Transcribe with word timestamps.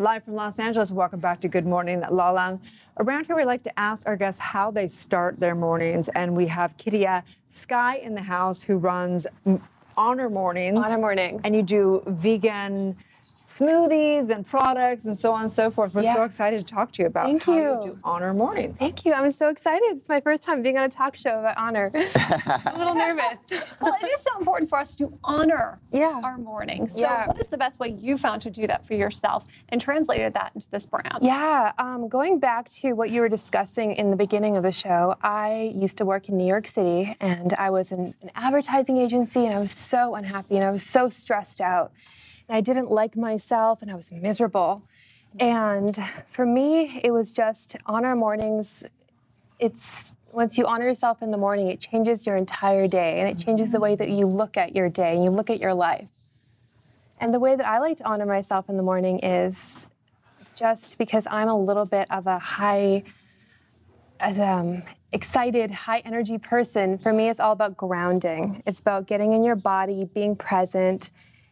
Live 0.00 0.22
from 0.22 0.36
Los 0.36 0.60
Angeles, 0.60 0.92
welcome 0.92 1.18
back 1.18 1.40
to 1.40 1.48
Good 1.48 1.66
Morning 1.66 2.04
La 2.08 2.30
Lang. 2.30 2.60
Around 2.98 3.26
here, 3.26 3.34
we 3.34 3.44
like 3.44 3.64
to 3.64 3.76
ask 3.76 4.06
our 4.06 4.16
guests 4.16 4.40
how 4.40 4.70
they 4.70 4.86
start 4.86 5.40
their 5.40 5.56
mornings, 5.56 6.08
and 6.10 6.36
we 6.36 6.46
have 6.46 6.76
Kiria 6.76 7.24
Sky 7.50 7.96
in 7.96 8.14
the 8.14 8.22
house 8.22 8.62
who 8.62 8.76
runs 8.76 9.26
Honor 9.96 10.30
Mornings. 10.30 10.78
Honor 10.78 10.98
Mornings. 10.98 11.40
And 11.42 11.56
you 11.56 11.64
do 11.64 12.04
vegan 12.06 12.96
smoothies 13.48 14.28
and 14.30 14.46
products 14.46 15.04
and 15.06 15.18
so 15.18 15.32
on 15.32 15.42
and 15.42 15.50
so 15.50 15.70
forth. 15.70 15.94
We're 15.94 16.02
Yeah. 16.02 16.14
so 16.14 16.22
excited 16.24 16.58
to 16.66 16.74
talk 16.74 16.92
to 16.92 17.02
you 17.02 17.06
about 17.08 17.24
Thank 17.26 17.44
how 17.44 17.54
you. 17.54 17.78
do 17.82 17.98
Honor 18.04 18.34
Mornings. 18.34 18.76
Thank 18.78 19.04
you. 19.06 19.14
I'm 19.14 19.30
so 19.32 19.48
excited. 19.48 19.84
It's 19.96 20.08
my 20.08 20.20
first 20.20 20.44
time 20.44 20.60
being 20.62 20.76
on 20.76 20.84
a 20.84 20.88
talk 20.88 21.16
show 21.16 21.38
about 21.40 21.56
honor. 21.56 21.90
I'm 21.94 22.74
a 22.74 22.78
little 22.78 22.94
nervous. 23.06 23.38
well, 23.80 23.94
it 24.02 24.06
is 24.06 24.20
so 24.20 24.36
important 24.38 24.68
for 24.68 24.78
us 24.78 24.94
to 24.96 25.18
honor 25.24 25.80
Yeah. 25.92 26.20
our 26.22 26.36
mornings. 26.36 26.92
So, 26.94 27.00
Yeah. 27.00 27.26
what 27.26 27.40
is 27.40 27.48
the 27.48 27.56
best 27.58 27.80
way 27.80 27.88
you 27.88 28.18
found 28.18 28.42
to 28.42 28.50
do 28.50 28.66
that 28.66 28.86
for 28.86 28.94
yourself 28.94 29.44
and 29.70 29.80
translated 29.80 30.34
that 30.34 30.52
into 30.54 30.68
this 30.70 30.84
brand? 30.84 31.18
Yeah, 31.22 31.72
um, 31.78 32.08
going 32.08 32.38
back 32.38 32.68
to 32.82 32.92
what 32.92 33.08
you 33.10 33.22
were 33.22 33.28
discussing 33.30 33.92
in 33.92 34.10
the 34.10 34.16
beginning 34.16 34.56
of 34.58 34.62
the 34.62 34.72
show, 34.72 35.16
I 35.22 35.72
used 35.74 35.96
to 35.98 36.04
work 36.04 36.28
in 36.28 36.36
New 36.36 36.46
York 36.46 36.66
City 36.66 37.16
and 37.18 37.54
I 37.54 37.70
was 37.70 37.92
in 37.92 38.14
an 38.20 38.30
advertising 38.34 38.98
agency 38.98 39.46
and 39.46 39.54
I 39.54 39.58
was 39.58 39.72
so 39.72 40.14
unhappy 40.16 40.56
and 40.56 40.66
I 40.66 40.70
was 40.70 40.82
so 40.82 41.08
stressed 41.08 41.60
out. 41.62 41.92
I 42.48 42.60
didn't 42.60 42.90
like 42.90 43.16
myself 43.16 43.82
and 43.82 43.90
I 43.90 43.94
was 43.94 44.10
miserable. 44.10 44.82
And 45.38 45.96
for 46.26 46.46
me, 46.46 47.00
it 47.04 47.12
was 47.12 47.32
just 47.32 47.76
on 47.86 48.04
our 48.04 48.16
mornings. 48.16 48.84
It's 49.58 50.16
once 50.32 50.58
you 50.58 50.66
honor 50.66 50.84
yourself 50.84 51.22
in 51.22 51.30
the 51.30 51.38
morning, 51.38 51.68
it 51.68 51.80
changes 51.80 52.26
your 52.26 52.36
entire 52.36 52.86
day 52.86 53.20
and 53.20 53.28
it 53.28 53.38
changes 53.38 53.70
the 53.70 53.80
way 53.80 53.94
that 53.96 54.08
you 54.10 54.26
look 54.26 54.56
at 54.56 54.74
your 54.74 54.88
day 54.88 55.14
and 55.14 55.24
you 55.24 55.30
look 55.30 55.50
at 55.50 55.58
your 55.58 55.74
life. 55.74 56.08
And 57.20 57.34
the 57.34 57.40
way 57.40 57.56
that 57.56 57.66
I 57.66 57.78
like 57.78 57.96
to 57.98 58.04
honor 58.04 58.26
myself 58.26 58.68
in 58.68 58.76
the 58.76 58.82
morning 58.82 59.18
is 59.20 59.86
just 60.54 60.98
because 60.98 61.26
I'm 61.30 61.48
a 61.48 61.58
little 61.58 61.84
bit 61.84 62.10
of 62.10 62.26
a 62.26 62.38
high, 62.38 63.04
as 64.20 64.38
um, 64.38 64.82
excited, 65.12 65.70
high 65.70 66.00
energy 66.00 66.38
person. 66.38 66.98
For 66.98 67.12
me, 67.12 67.28
it's 67.28 67.40
all 67.40 67.52
about 67.52 67.76
grounding. 67.76 68.62
It's 68.66 68.80
about 68.80 69.06
getting 69.06 69.32
in 69.32 69.42
your 69.42 69.56
body, 69.56 70.04
being 70.04 70.36
present, 70.36 71.10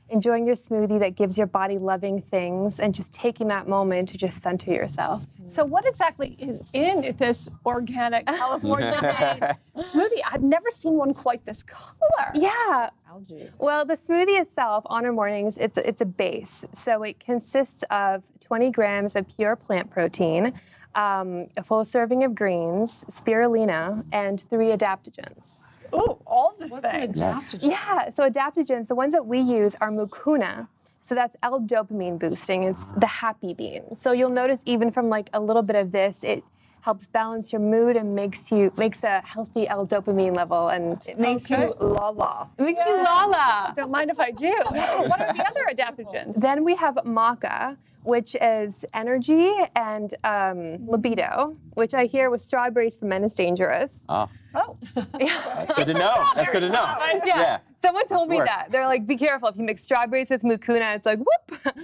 enjoying 0.09 0.47
your 0.47 0.55
smoothie 0.55 1.01
that 1.01 1.15
gives 1.17 1.37
your 1.37 1.47
body 1.47 1.79
loving 1.79 2.23
things, 2.23 2.79
and 2.79 2.95
just 2.95 3.13
taking 3.13 3.49
that 3.49 3.69
moment 3.69 4.09
to 4.11 4.19
just 4.19 4.43
center 4.43 4.73
yourself. 4.73 5.27
So, 5.47 5.65
what 5.65 5.87
exactly 5.87 6.37
is 6.39 6.63
in 6.73 7.15
this 7.17 7.49
organic 7.65 8.27
California 8.27 8.99
made 9.03 9.57
smoothie? 9.85 10.21
I've 10.31 10.43
never 10.43 10.71
seen 10.71 10.95
one 10.95 11.15
quite 11.15 11.45
this 11.45 11.63
color. 11.63 12.31
Yeah. 12.35 12.91
Algae. 13.09 13.51
Well, 13.59 13.85
the 13.85 13.95
smoothie 13.95 14.41
itself, 14.41 14.85
Honor 14.87 15.13
Mornings, 15.13 15.57
it's 15.59 15.79
it's 15.79 16.01
a 16.01 16.07
base. 16.07 16.65
So 16.73 17.03
it 17.03 17.21
consists 17.21 17.85
of 17.91 18.25
20 18.41 18.71
grams 18.71 19.17
of 19.17 19.27
pure 19.29 19.57
plant 19.57 19.91
protein, 19.91 20.53
um, 20.95 21.47
a 21.57 21.63
full 21.63 21.85
serving 21.85 22.25
of 22.25 22.35
greens, 22.35 23.05
spirulina, 23.11 24.05
and 24.13 24.41
three 24.51 24.69
adaptogens. 24.69 25.57
Ooh, 25.95 26.19
all 26.27 26.55
the 26.59 26.69
What's 26.69 26.85
an 26.87 27.01
things. 27.15 27.21
adaptogen? 27.21 27.71
Yeah, 27.71 28.11
so 28.11 28.29
adaptogens, 28.31 28.89
the 28.89 28.95
ones 28.95 29.13
that 29.13 29.27
we 29.27 29.41
use 29.41 29.75
are 29.81 29.91
mucuna. 29.91 30.69
So 31.01 31.15
that's 31.15 31.37
L-dopamine 31.43 32.19
boosting. 32.19 32.65
It's 32.65 32.87
the 32.93 33.07
happy 33.07 33.55
bean. 33.55 33.95
So 33.95 34.13
you'll 34.13 34.31
notice 34.31 34.61
even 34.67 34.91
from 34.91 35.09
like 35.09 35.31
a 35.33 35.41
little 35.41 35.63
bit 35.63 35.77
of 35.77 35.93
this, 35.93 36.25
it 36.25 36.43
helps 36.81 37.07
balance 37.09 37.53
your 37.53 37.61
mood 37.61 37.97
and 37.97 38.15
makes 38.15 38.51
you 38.53 38.73
makes 38.77 39.03
a 39.05 39.21
healthy 39.25 39.67
L-dopamine 39.69 40.35
level 40.37 40.69
and 40.69 41.01
It 41.07 41.19
makes 41.19 41.51
Okay. 41.51 41.63
you 41.67 41.75
la 41.81 42.09
la. 42.11 42.47
it 42.59 42.63
makes 42.63 42.81
you 42.87 42.97
lala. 43.03 43.73
Don't 43.77 43.91
mind 43.91 44.11
if 44.11 44.19
I 44.21 44.31
do. 44.31 44.53
what 44.69 45.21
are 45.21 45.33
the 45.33 45.45
other 45.49 45.65
adaptogens? 45.73 46.41
Then 46.41 46.63
we 46.65 46.75
have 46.77 46.95
maca, 47.05 47.77
which 48.05 48.37
is 48.41 48.85
energy 48.95 49.53
and 49.75 50.15
um, 50.23 50.87
libido, 50.87 51.55
which 51.75 51.93
I 51.95 52.07
hear 52.07 52.31
with 52.31 52.41
strawberries 52.41 52.97
for 52.97 53.07
men 53.07 53.25
is 53.25 53.33
dangerous. 53.35 54.05
Oh, 54.09 54.29
Oh, 54.57 54.77
yeah. 55.21 55.41
that's 55.45 55.75
good 55.79 55.87
to 55.89 55.95
know. 55.95 56.27
That's 56.35 56.51
good 56.51 56.61
to 56.61 56.69
know. 56.71 56.97
Yeah. 57.25 57.59
Someone 57.83 58.07
told 58.07 58.29
me 58.29 58.39
that. 58.39 58.69
They're 58.71 58.87
like, 58.87 59.07
be 59.07 59.17
careful. 59.17 59.49
If 59.49 59.57
you 59.57 59.63
mix 59.63 59.83
strawberries 59.83 60.31
with 60.31 60.43
mucuna, 60.43 60.97
it's 60.97 61.07
like, 61.07 61.19
whoop. 61.19 61.77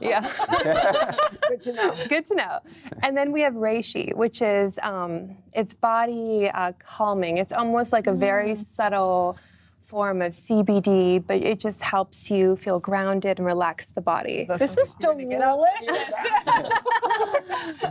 yeah. 0.00 0.20
Good 1.48 1.60
to 1.62 1.72
know. 1.72 1.96
Good 2.08 2.26
to 2.26 2.34
know. 2.36 2.58
And 3.02 3.16
then 3.16 3.32
we 3.32 3.40
have 3.40 3.54
reishi, 3.54 4.14
which 4.14 4.42
is 4.42 4.78
um, 4.82 5.36
it's 5.54 5.74
body 5.74 6.50
uh, 6.52 6.72
calming. 6.78 7.38
It's 7.38 7.52
almost 7.52 7.92
like 7.92 8.06
a 8.06 8.12
very 8.12 8.54
subtle 8.54 9.38
form 9.88 10.20
of 10.20 10.32
CBD, 10.32 11.24
but 11.26 11.38
it 11.38 11.58
just 11.58 11.80
helps 11.80 12.30
you 12.30 12.56
feel 12.56 12.78
grounded 12.78 13.38
and 13.38 13.46
relax 13.46 13.86
the 13.86 14.02
body. 14.02 14.46
this 14.58 14.76
is 14.76 14.94
delicious. 14.94 15.88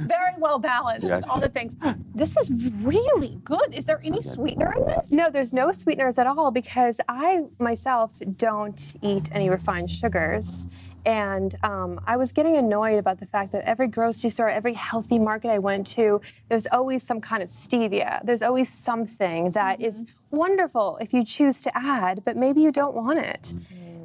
Very 0.01 0.33
well 0.37 0.59
balanced 0.59 1.07
Yes. 1.07 1.23
with 1.23 1.29
all 1.31 1.39
the 1.39 1.49
things. 1.49 1.75
This 2.13 2.35
is 2.37 2.49
really 2.81 3.39
good. 3.43 3.73
Is 3.73 3.85
there 3.85 3.99
any 4.03 4.21
sweetener 4.21 4.73
in 4.77 4.85
this? 4.85 5.11
No, 5.11 5.29
there's 5.29 5.53
no 5.53 5.71
sweeteners 5.71 6.17
at 6.17 6.27
all 6.27 6.51
because 6.51 6.99
I 7.07 7.45
myself 7.59 8.19
don't 8.37 8.95
eat 9.01 9.29
any 9.31 9.49
refined 9.49 9.89
sugars. 9.89 10.67
And 11.05 11.55
um, 11.63 12.01
I 12.05 12.17
was 12.17 12.33
getting 12.33 12.57
annoyed 12.57 12.99
about 12.99 13.19
the 13.19 13.25
fact 13.25 13.53
that 13.53 13.63
every 13.63 13.87
grocery 13.87 14.29
store, 14.29 14.49
every 14.49 14.73
healthy 14.73 15.19
market 15.19 15.49
I 15.49 15.59
went 15.59 15.87
to, 15.87 16.19
there's 16.49 16.67
always 16.67 17.01
some 17.01 17.21
kind 17.21 17.41
of 17.41 17.47
stevia. 17.49 18.19
There's 18.25 18.41
always 18.41 18.67
something 18.67 19.51
that 19.51 19.79
is 19.79 20.03
wonderful 20.31 20.97
if 20.99 21.13
you 21.13 21.23
choose 21.23 21.61
to 21.63 21.71
add, 21.77 22.25
but 22.25 22.35
maybe 22.35 22.59
you 22.61 22.73
don't 22.73 22.93
want 22.93 23.19
it. 23.19 23.53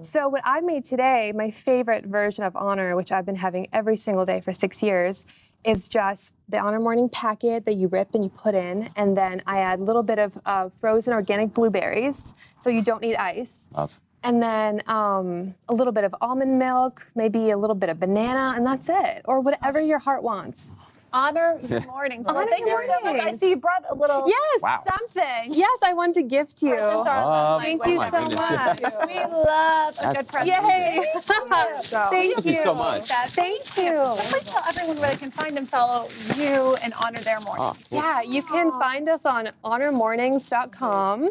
So, 0.02 0.28
what 0.28 0.42
I 0.44 0.60
made 0.60 0.84
today, 0.84 1.32
my 1.34 1.50
favorite 1.50 2.06
version 2.06 2.44
of 2.44 2.54
Honor, 2.56 2.94
which 2.96 3.10
I've 3.12 3.26
been 3.26 3.36
having 3.36 3.68
every 3.72 3.96
single 3.96 4.24
day 4.24 4.40
for 4.40 4.52
six 4.52 4.82
years, 4.82 5.26
is 5.64 5.88
just 5.88 6.34
the 6.48 6.58
Honor 6.58 6.80
Morning 6.80 7.08
packet 7.08 7.64
that 7.66 7.74
you 7.74 7.88
rip 7.88 8.14
and 8.14 8.24
you 8.24 8.30
put 8.30 8.54
in, 8.54 8.90
and 8.96 9.16
then 9.16 9.42
I 9.46 9.58
add 9.58 9.78
a 9.78 9.82
little 9.82 10.02
bit 10.02 10.18
of 10.18 10.40
uh, 10.44 10.68
frozen 10.68 11.12
organic 11.12 11.54
blueberries, 11.54 12.34
so 12.60 12.70
you 12.70 12.82
don't 12.82 13.00
need 13.00 13.16
ice. 13.16 13.68
Love. 13.74 13.98
And 14.24 14.42
then 14.42 14.82
um, 14.86 15.54
a 15.68 15.74
little 15.74 15.92
bit 15.92 16.04
of 16.04 16.14
almond 16.20 16.58
milk, 16.58 17.06
maybe 17.14 17.50
a 17.50 17.56
little 17.56 17.74
bit 17.74 17.88
of 17.88 17.98
banana, 17.98 18.54
and 18.56 18.64
that's 18.64 18.88
it. 18.88 19.22
Or 19.24 19.40
whatever 19.40 19.80
your 19.80 19.98
heart 19.98 20.22
wants. 20.22 20.70
Honor 21.12 21.58
your 21.68 21.80
mornings. 21.82 22.26
Well, 22.26 22.38
Honor 22.38 22.50
thank 22.50 22.66
your 22.66 22.82
you 22.82 22.88
so 22.88 23.12
much. 23.12 23.20
I 23.20 23.30
see 23.32 23.50
you 23.50 23.56
brought 23.56 23.84
a 23.88 23.94
little 23.94 24.24
Yes. 24.26 24.62
Wow. 24.62 24.80
something. 24.84 25.54
Yes, 25.54 25.78
I 25.84 25.92
want 25.92 26.14
to 26.14 26.22
gift 26.22 26.62
you. 26.62 26.70
Presents 26.70 26.96
Oh, 26.96 27.02
love 27.04 27.62
Thank 27.62 27.86
you 27.86 27.94
my 27.96 28.10
so 28.10 28.18
goodness, 28.18 28.50
much. 28.50 28.80
We 28.80 29.18
love 29.20 29.98
a 29.98 30.02
That's 30.02 30.16
good 30.16 30.28
present. 30.28 30.64
Yay! 30.66 31.06
Thank 31.22 31.84
Thank 31.84 32.34
Thank 32.34 32.46
you 32.46 32.54
so 32.54 32.74
much. 32.74 33.08
Thank 33.08 33.76
you. 33.76 34.14
Please 34.16 34.46
tell 34.46 34.62
everyone 34.66 34.98
where 35.00 35.10
they 35.10 35.16
can 35.16 35.30
find 35.30 35.56
and 35.58 35.68
follow 35.68 36.08
you 36.36 36.76
and 36.82 36.94
honor 37.04 37.20
their 37.20 37.38
ah, 37.40 37.44
mornings. 37.44 37.84
Oh, 37.84 37.86
cool. 37.90 37.98
Yeah, 37.98 38.22
you 38.22 38.42
can 38.42 38.70
find 38.72 39.08
us 39.08 39.24
on 39.26 39.50
honormornings.com. 39.64 41.28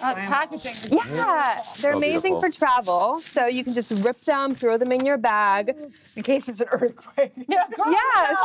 Uh, 0.00 0.14
packaging. 0.14 0.72
Yeah, 0.90 1.60
they're 1.80 1.92
So 1.92 1.96
amazing 1.96 2.32
beautiful. 2.34 2.40
for 2.40 2.50
travel. 2.50 3.20
So 3.20 3.46
you 3.46 3.62
can 3.62 3.74
just 3.74 3.92
rip 4.04 4.20
them, 4.24 4.54
throw 4.54 4.78
them 4.78 4.90
in 4.90 5.04
your 5.04 5.18
bag. 5.18 5.76
In 6.16 6.22
case 6.22 6.46
there's 6.46 6.60
an 6.62 6.68
earthquake. 6.72 7.32
Yeah, 7.48 7.64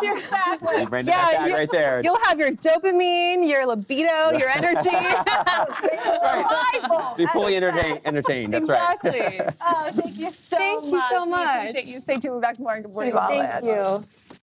ser- 0.01 0.17
Exactly. 0.17 0.85
Right 0.85 0.99
in 0.99 1.05
the 1.07 1.47
you- 1.47 1.55
right 1.55 1.71
there. 1.71 2.01
You'll 2.03 2.19
have 2.25 2.37
your 2.37 2.51
dopamine, 2.51 3.47
your 3.49 3.65
libido, 3.65 4.31
your 4.37 4.49
energy. 4.55 4.89
Survival. 6.19 7.15
Be 7.17 7.25
fully 7.27 7.55
entertained. 7.55 7.99
Entertained. 8.05 8.53
That's 8.53 8.69
right. 8.69 8.97
exactly. 9.03 9.39
Oh, 9.61 9.89
thank 9.93 10.17
you 10.17 10.29
so 10.31 10.57
Thank 10.57 10.85
you 10.85 10.91
much. 10.91 11.09
so 11.11 11.23
We 11.25 11.31
much. 11.31 11.69
appreciate 11.69 11.85
you. 11.93 12.01
Stay 12.01 12.13
tuned. 12.15 12.23
We'll 12.33 12.39
be 12.39 12.41
back 12.41 12.55
tomorrow. 12.57 12.81
Good 12.81 12.91
morning. 12.93 13.13
Thank 13.13 13.63
you. 13.65 14.03